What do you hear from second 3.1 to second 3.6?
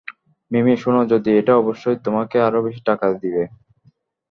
দিবো।